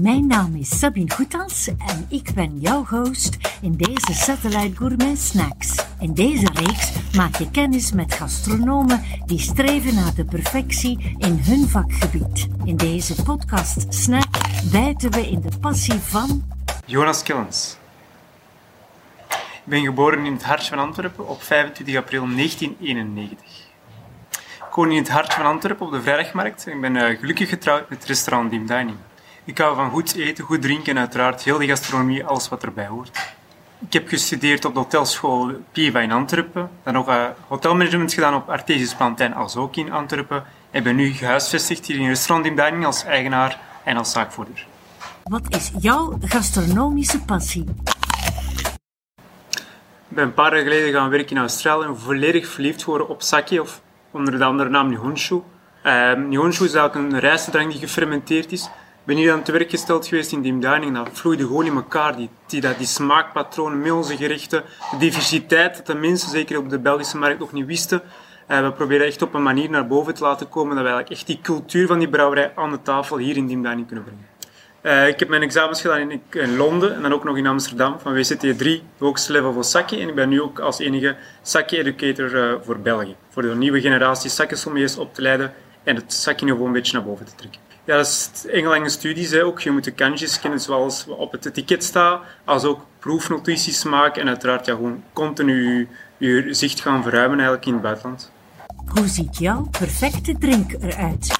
Mijn 0.00 0.26
naam 0.26 0.56
is 0.56 0.78
Sabine 0.78 1.10
Goethals 1.10 1.68
en 1.68 2.06
ik 2.08 2.34
ben 2.34 2.58
jouw 2.58 2.84
host 2.84 3.36
in 3.62 3.76
deze 3.76 4.12
Satellite 4.12 4.76
Gourmet 4.76 5.18
Snacks. 5.18 5.84
In 6.00 6.14
deze 6.14 6.46
reeks 6.52 6.92
maak 7.16 7.34
je 7.36 7.50
kennis 7.50 7.92
met 7.92 8.14
gastronomen 8.14 9.02
die 9.26 9.38
streven 9.38 9.94
naar 9.94 10.14
de 10.14 10.24
perfectie 10.24 11.16
in 11.18 11.38
hun 11.42 11.68
vakgebied. 11.68 12.48
In 12.64 12.76
deze 12.76 13.22
podcast 13.22 13.94
Snack 13.94 14.28
bijten 14.72 15.10
we 15.10 15.28
in 15.30 15.40
de 15.40 15.58
passie 15.60 15.98
van... 15.98 16.42
Jonas 16.86 17.22
Killens. 17.22 17.76
Ik 19.28 19.62
ben 19.64 19.82
geboren 19.84 20.24
in 20.24 20.32
het 20.32 20.44
hartje 20.44 20.68
van 20.68 20.78
Antwerpen 20.78 21.28
op 21.28 21.42
25 21.42 21.96
april 21.96 22.26
1991. 22.26 23.38
Ik 24.68 24.74
woon 24.74 24.90
in 24.90 24.96
het 24.96 25.10
hartje 25.10 25.32
van 25.32 25.46
Antwerpen 25.46 25.86
op 25.86 25.92
de 25.92 26.02
Vrijdagmarkt 26.02 26.66
ik 26.66 26.80
ben 26.80 26.94
uh, 26.94 27.18
gelukkig 27.18 27.48
getrouwd 27.48 27.88
met 27.88 28.04
restaurant 28.04 28.50
Dim 28.50 28.66
Dining. 28.66 28.96
Ik 29.44 29.58
hou 29.58 29.76
van 29.76 29.90
goed 29.90 30.14
eten, 30.14 30.44
goed 30.44 30.62
drinken 30.62 30.92
en 30.92 30.98
uiteraard 30.98 31.42
heel 31.42 31.58
de 31.58 31.66
gastronomie, 31.66 32.24
alles 32.24 32.48
wat 32.48 32.62
erbij 32.62 32.86
hoort. 32.86 33.34
Ik 33.78 33.92
heb 33.92 34.08
gestudeerd 34.08 34.64
op 34.64 34.74
de 34.74 34.78
hotelschool 34.78 35.52
PIVA 35.72 36.00
in 36.00 36.12
Antwerpen, 36.12 36.70
dan 36.82 36.92
nog 36.92 37.08
uh, 37.08 37.24
hotelmanagement 37.48 38.12
gedaan 38.12 38.34
op 38.34 38.48
Artesius 38.48 38.94
Plantijn, 38.94 39.34
als 39.34 39.56
ook 39.56 39.76
in 39.76 39.92
Antwerpen, 39.92 40.44
en 40.70 40.82
ben 40.82 40.96
nu 40.96 41.12
gehuisvestigd 41.12 41.86
hier 41.86 41.96
in 41.96 42.08
restaurant 42.08 42.44
Dim 42.44 42.56
Dining 42.56 42.86
als 42.86 43.04
eigenaar 43.04 43.60
en 43.84 43.96
als 43.96 44.12
zaakvoerder. 44.12 44.66
Wat 45.22 45.42
is 45.48 45.70
jouw 45.78 46.18
gastronomische 46.20 47.20
passie? 47.20 47.64
Ik 50.08 50.18
ben 50.18 50.24
een 50.24 50.34
paar 50.34 50.54
jaar 50.54 50.62
geleden 50.62 50.92
gaan 50.92 51.10
werken 51.10 51.36
in 51.36 51.42
Australië 51.42 51.86
en 51.86 51.98
volledig 51.98 52.48
verliefd 52.48 52.82
geworden 52.82 53.08
op 53.08 53.22
sake, 53.22 53.60
of 53.60 53.80
onder 54.10 54.38
de 54.38 54.44
andere 54.44 54.68
naam 54.68 54.88
Nihonshu. 54.88 55.40
Uh, 55.84 56.12
Nihonshu 56.12 56.64
is 56.64 56.74
eigenlijk 56.74 57.12
een 57.12 57.20
rijstdrank 57.20 57.70
die 57.70 57.80
gefermenteerd 57.80 58.52
is. 58.52 58.70
Ben 59.04 59.16
hier 59.16 59.32
aan 59.32 59.38
het 59.38 59.48
werk 59.48 59.70
gesteld 59.70 60.06
geweest 60.06 60.32
in 60.32 60.40
die. 60.40 60.58
Dat 60.58 61.08
vloeide 61.12 61.46
gewoon 61.46 61.66
in 61.66 61.74
elkaar. 61.74 62.16
Die, 62.16 62.28
die, 62.46 62.60
dat, 62.60 62.78
die 62.78 62.86
smaakpatronen 62.86 63.94
onze 63.94 64.16
gerechten. 64.16 64.62
De 64.90 64.96
diversiteit 64.96 65.76
dat 65.76 65.86
de 65.86 65.94
mensen, 65.94 66.30
zeker 66.30 66.58
op 66.58 66.70
de 66.70 66.78
Belgische 66.78 67.18
markt, 67.18 67.38
nog 67.38 67.52
niet 67.52 67.66
wisten. 67.66 68.02
Uh, 68.48 68.62
we 68.62 68.72
proberen 68.72 69.06
echt 69.06 69.22
op 69.22 69.34
een 69.34 69.42
manier 69.42 69.70
naar 69.70 69.86
boven 69.86 70.14
te 70.14 70.22
laten 70.22 70.48
komen 70.48 70.76
dat 70.76 70.84
eigenlijk 70.84 71.14
echt 71.14 71.26
die 71.26 71.38
cultuur 71.42 71.86
van 71.86 71.98
die 71.98 72.08
brouwerij 72.08 72.52
aan 72.54 72.70
de 72.70 72.82
tafel 72.82 73.16
hier 73.16 73.36
in 73.36 73.46
dining 73.46 73.86
kunnen 73.86 74.04
brengen. 74.04 74.26
Uh, 74.82 75.08
ik 75.08 75.18
heb 75.18 75.28
mijn 75.28 75.42
examens 75.42 75.80
gedaan 75.80 76.10
in, 76.10 76.22
in, 76.30 76.56
Londen 76.56 76.94
en 76.94 77.02
dan 77.02 77.12
ook 77.12 77.24
nog 77.24 77.36
in 77.36 77.46
Amsterdam 77.46 77.98
van 77.98 78.14
WCT3, 78.14 78.56
het 78.56 78.82
hoogste 78.98 79.32
level 79.32 79.52
voor 79.52 79.64
sake. 79.64 79.98
En 79.98 80.08
ik 80.08 80.14
ben 80.14 80.28
nu 80.28 80.40
ook 80.40 80.58
als 80.58 80.78
enige 80.78 81.16
sake 81.42 81.78
educator 81.78 82.34
uh, 82.34 82.54
voor 82.62 82.78
België. 82.78 83.16
Voor 83.30 83.42
de 83.42 83.54
nieuwe 83.54 83.80
generatie 83.80 84.30
sake 84.30 84.56
sommeliers 84.56 84.96
op 84.96 85.14
te 85.14 85.22
leiden 85.22 85.52
en 85.82 85.96
het 85.96 86.12
sake 86.12 86.44
niveau 86.44 86.66
een 86.66 86.72
beetje 86.72 86.92
naar 86.92 87.04
boven 87.04 87.26
te 87.26 87.34
trekken. 87.34 87.71
Ja, 87.84 87.96
dat 87.96 88.06
is 88.06 88.46
engelange 88.46 88.88
studies 88.88 89.30
hè. 89.30 89.44
ook. 89.44 89.60
Je 89.60 89.70
moet 89.70 89.84
de 89.84 89.90
kantjes 89.90 90.40
kennen 90.40 90.60
zoals 90.60 91.06
op 91.06 91.32
het 91.32 91.46
etiket 91.46 91.84
staat, 91.84 92.22
als 92.44 92.64
ook 92.64 92.80
proefnotities 92.98 93.84
maken 93.84 94.22
en 94.22 94.28
uiteraard 94.28 94.66
ja, 94.66 94.74
gewoon 94.74 95.02
continu 95.12 95.88
je 96.16 96.54
zicht 96.54 96.80
gaan 96.80 97.02
verruimen 97.02 97.38
eigenlijk 97.38 97.66
in 97.66 97.72
het 97.72 97.82
buitenland. 97.82 98.32
Hoe 98.86 99.06
ziet 99.06 99.38
jouw 99.38 99.68
perfecte 99.70 100.38
drink 100.38 100.72
eruit? 100.80 101.38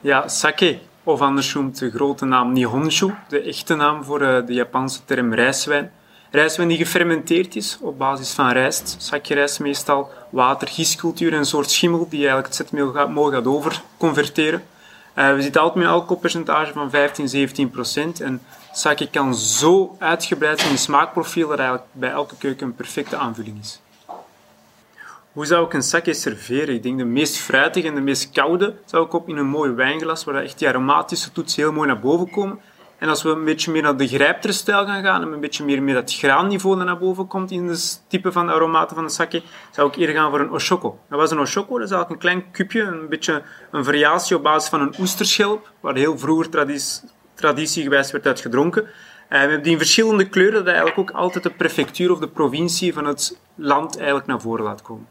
Ja, 0.00 0.28
sake 0.28 0.78
of 1.02 1.20
anders 1.20 1.54
noemt 1.54 1.78
de 1.78 1.90
grote 1.90 2.24
naam 2.24 2.52
Nihonshu, 2.52 3.14
de 3.28 3.40
echte 3.40 3.74
naam 3.74 4.04
voor 4.04 4.18
de 4.18 4.44
Japanse 4.46 5.04
term 5.04 5.34
rijstwijn. 5.34 5.92
Rijstwijn 6.30 6.68
die 6.68 6.76
gefermenteerd 6.76 7.56
is 7.56 7.78
op 7.80 7.98
basis 7.98 8.32
van 8.32 8.50
rijst, 8.50 8.96
zakje 8.98 9.48
meestal, 9.60 10.10
water, 10.30 10.68
gistcultuur 10.68 11.32
en 11.32 11.38
een 11.38 11.44
soort 11.44 11.70
schimmel 11.70 12.06
die 12.08 12.18
eigenlijk 12.18 12.46
het 12.46 12.56
zetmeel 12.56 12.92
gaat, 12.92 13.10
gaat 13.14 13.46
overconverteren. 13.46 14.62
Uh, 15.16 15.34
we 15.34 15.42
zitten 15.42 15.60
altijd 15.60 15.78
met 15.78 15.88
een 15.88 15.98
alcoholpercentage 15.98 16.72
van 16.72 16.90
15, 16.90 17.28
17 17.28 17.70
procent. 17.70 18.20
En 18.20 18.42
sake 18.72 19.10
kan 19.10 19.34
zo 19.34 19.96
uitgebreid 19.98 20.60
zijn 20.60 20.72
in 20.72 20.78
smaakprofiel 20.78 21.48
dat 21.48 21.58
eigenlijk 21.58 21.88
bij 21.92 22.10
elke 22.10 22.36
keuken 22.36 22.66
een 22.66 22.74
perfecte 22.74 23.16
aanvulling 23.16 23.58
is. 23.60 23.80
Hoe 25.32 25.46
zou 25.46 25.66
ik 25.66 25.72
een 25.72 25.82
sake 25.82 26.12
serveren? 26.12 26.74
Ik 26.74 26.82
denk 26.82 26.98
de 26.98 27.04
meest 27.04 27.36
fruitige 27.36 27.88
en 27.88 27.94
de 27.94 28.00
meest 28.00 28.30
koude 28.30 28.74
zou 28.84 29.06
ik 29.06 29.12
op 29.12 29.28
in 29.28 29.36
een 29.36 29.46
mooi 29.46 29.70
wijnglas, 29.70 30.24
waar 30.24 30.42
echt 30.42 30.58
die 30.58 30.68
aromatische 30.68 31.32
toetsen 31.32 31.62
heel 31.62 31.72
mooi 31.72 31.86
naar 31.86 32.00
boven 32.00 32.30
komen. 32.30 32.60
En 32.98 33.08
als 33.08 33.22
we 33.22 33.28
een 33.28 33.44
beetje 33.44 33.72
meer 33.72 33.82
naar 33.82 33.96
de 33.96 34.08
grijptere 34.08 34.52
stijl 34.52 34.86
gaan 34.86 35.02
gaan 35.02 35.22
en 35.22 35.32
een 35.32 35.40
beetje 35.40 35.64
meer 35.64 35.82
met 35.82 35.94
dat 35.94 36.12
graanniveau 36.12 36.84
naar 36.84 36.98
boven 36.98 37.26
komt 37.26 37.50
in 37.50 37.68
het 37.68 38.02
type 38.08 38.32
van 38.32 38.46
de 38.46 38.52
aromaten 38.52 38.96
van 38.96 39.04
de 39.04 39.10
sake, 39.10 39.42
zou 39.70 39.88
ik 39.88 39.96
eerder 39.96 40.14
gaan 40.14 40.30
voor 40.30 40.40
een 40.40 40.50
oshoko. 40.50 40.98
Dat 41.08 41.18
was 41.18 41.30
een 41.30 41.38
oshoko, 41.38 41.78
dat 41.78 41.86
is 41.86 41.94
eigenlijk 41.94 42.10
een 42.10 42.30
klein 42.30 42.50
cupje, 42.52 42.82
een 42.82 43.08
beetje 43.08 43.42
een 43.70 43.84
variatie 43.84 44.36
op 44.36 44.42
basis 44.42 44.68
van 44.68 44.80
een 44.80 44.94
oesterschelp, 44.98 45.70
waar 45.80 45.94
heel 45.94 46.18
vroeger 46.18 46.48
traditie, 46.48 47.08
traditiegewijs 47.34 48.10
werd 48.10 48.26
uitgedronken. 48.26 48.82
En 48.82 48.90
we 49.28 49.36
hebben 49.36 49.62
die 49.62 49.72
in 49.72 49.78
verschillende 49.78 50.28
kleuren, 50.28 50.64
dat 50.64 50.74
eigenlijk 50.74 50.98
ook 50.98 51.10
altijd 51.10 51.44
de 51.44 51.50
prefectuur 51.50 52.12
of 52.12 52.18
de 52.18 52.28
provincie 52.28 52.92
van 52.92 53.04
het 53.04 53.38
land 53.54 53.96
eigenlijk 53.96 54.26
naar 54.26 54.40
voren 54.40 54.64
laat 54.64 54.82
komen. 54.82 55.06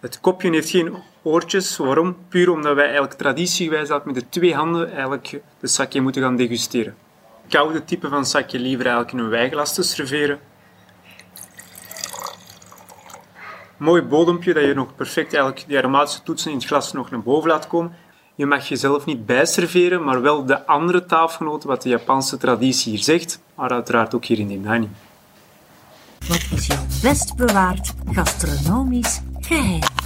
Het 0.00 0.20
kopje 0.20 0.50
heeft 0.50 0.70
geen 0.70 0.96
oortjes. 1.22 1.76
Waarom? 1.76 2.16
Puur 2.28 2.50
omdat 2.50 2.74
wij 2.74 2.84
eigenlijk 2.84 3.14
traditiegewijs 3.14 3.88
met 4.04 4.14
de 4.14 4.28
twee 4.28 4.54
handen 4.54 4.92
eigenlijk 4.92 5.40
de 5.60 5.66
sake 5.66 6.00
moeten 6.00 6.22
gaan 6.22 6.36
degusteren. 6.36 6.94
Koude 7.48 7.84
type 7.84 8.08
van 8.08 8.26
sake 8.26 8.58
liever 8.58 8.86
eigenlijk 8.86 9.16
in 9.16 9.24
een 9.24 9.30
wijglas 9.30 9.74
te 9.74 9.82
serveren. 9.82 10.38
Mooi 13.76 14.02
bodempje 14.02 14.54
dat 14.54 14.64
je 14.64 14.74
nog 14.74 14.94
perfect 14.94 15.34
eigenlijk 15.34 15.64
die 15.66 15.78
aromatische 15.78 16.22
toetsen 16.22 16.50
in 16.50 16.56
het 16.56 16.66
glas 16.66 16.92
nog 16.92 17.10
naar 17.10 17.22
boven 17.22 17.50
laat 17.50 17.66
komen. 17.66 17.96
Je 18.34 18.46
mag 18.46 18.68
jezelf 18.68 19.04
niet 19.04 19.26
bijserveren, 19.26 20.04
maar 20.04 20.22
wel 20.22 20.44
de 20.44 20.66
andere 20.66 21.06
tafelgenoten, 21.06 21.68
wat 21.68 21.82
de 21.82 21.88
Japanse 21.88 22.36
traditie 22.36 22.92
hier 22.92 23.02
zegt, 23.02 23.40
maar 23.54 23.70
uiteraard 23.70 24.14
ook 24.14 24.24
hier 24.24 24.38
in 24.38 24.48
de 24.48 24.60
dining. 24.60 24.90
Wat 26.28 26.46
is 26.58 26.66
jouw 26.66 26.86
best 27.02 27.36
bewaard 27.36 27.92
gastronomisch 28.12 29.20
geheim? 29.40 30.03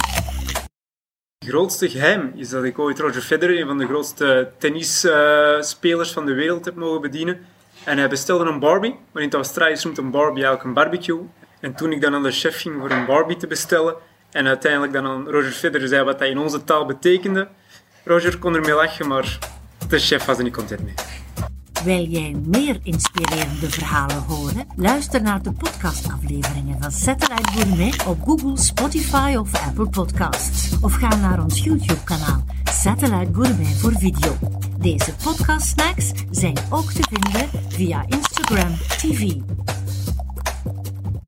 Het 1.39 1.49
grootste 1.49 1.89
geheim 1.89 2.31
is 2.35 2.49
dat 2.49 2.63
ik 2.63 2.79
ooit 2.79 2.99
Roger 2.99 3.21
Federer, 3.21 3.59
een 3.59 3.67
van 3.67 3.77
de 3.77 3.85
grootste 3.85 4.51
tennisspelers 4.57 6.11
van 6.11 6.25
de 6.25 6.33
wereld, 6.33 6.65
heb 6.65 6.75
mogen 6.75 7.01
bedienen. 7.01 7.45
En 7.83 7.97
hij 7.97 8.09
bestelde 8.09 8.49
een 8.49 8.59
Barbie, 8.59 8.95
maar 9.11 9.21
in 9.21 9.27
het 9.27 9.37
Australisch 9.37 9.83
noemt 9.83 9.97
een 9.97 10.11
Barbie 10.11 10.43
eigenlijk 10.43 10.63
een 10.63 10.73
barbecue. 10.73 11.29
En 11.59 11.75
toen 11.75 11.91
ik 11.91 12.01
dan 12.01 12.13
aan 12.13 12.23
de 12.23 12.31
chef 12.31 12.61
ging 12.61 12.75
voor 12.79 12.89
een 12.89 13.05
Barbie 13.05 13.37
te 13.37 13.47
bestellen, 13.47 13.95
en 14.31 14.47
uiteindelijk 14.47 14.93
dan 14.93 15.05
aan 15.05 15.29
Roger 15.29 15.51
Federer 15.51 15.87
zei 15.87 16.03
wat 16.03 16.19
dat 16.19 16.27
in 16.27 16.37
onze 16.37 16.63
taal 16.63 16.85
betekende, 16.85 17.47
Roger 18.03 18.37
kon 18.37 18.55
ermee 18.55 18.73
lachen, 18.73 19.07
maar 19.07 19.37
de 19.89 19.99
chef 19.99 20.25
was 20.25 20.37
er 20.37 20.43
niet 20.43 20.53
content 20.53 20.83
mee. 20.83 20.93
Wil 21.83 22.05
jij 22.05 22.35
meer 22.45 22.79
inspirerende 22.83 23.69
verhalen 23.69 24.23
horen? 24.23 24.67
Luister 24.75 25.21
naar 25.21 25.41
de 25.41 25.51
podcastafleveringen 25.51 26.81
van 26.81 26.91
Satellite 26.91 27.51
Gourmet 27.51 28.05
op 28.05 28.21
Google, 28.23 28.57
Spotify 28.57 29.35
of 29.39 29.67
Apple 29.67 29.89
Podcasts. 29.89 30.79
Of 30.81 30.93
ga 30.93 31.15
naar 31.15 31.43
ons 31.43 31.63
YouTube-kanaal 31.63 32.43
Satellite 32.63 33.33
Gourmet 33.33 33.79
voor 33.79 33.93
video. 33.97 34.37
Deze 34.79 35.15
podcast 35.23 35.67
snacks 35.67 36.11
zijn 36.31 36.57
ook 36.69 36.91
te 36.91 37.03
vinden 37.09 37.49
via 37.69 38.05
Instagram 38.07 38.77
TV. 38.97 39.33